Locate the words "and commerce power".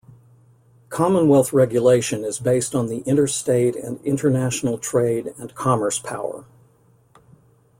5.37-6.45